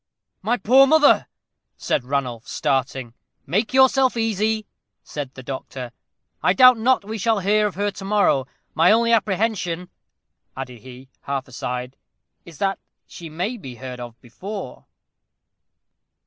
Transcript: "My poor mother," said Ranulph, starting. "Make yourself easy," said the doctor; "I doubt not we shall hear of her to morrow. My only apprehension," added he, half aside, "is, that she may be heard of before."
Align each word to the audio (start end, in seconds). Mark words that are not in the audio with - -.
"My 0.41 0.57
poor 0.57 0.87
mother," 0.87 1.27
said 1.77 2.03
Ranulph, 2.03 2.47
starting. 2.47 3.13
"Make 3.45 3.71
yourself 3.71 4.17
easy," 4.17 4.65
said 5.03 5.31
the 5.35 5.43
doctor; 5.43 5.91
"I 6.41 6.53
doubt 6.53 6.79
not 6.79 7.05
we 7.05 7.19
shall 7.19 7.37
hear 7.37 7.67
of 7.67 7.75
her 7.75 7.91
to 7.91 8.03
morrow. 8.05 8.47
My 8.73 8.91
only 8.91 9.11
apprehension," 9.11 9.89
added 10.57 10.79
he, 10.79 11.09
half 11.21 11.47
aside, 11.47 11.97
"is, 12.45 12.57
that 12.57 12.79
she 13.05 13.29
may 13.29 13.57
be 13.57 13.75
heard 13.75 13.99
of 13.99 14.19
before." 14.21 14.87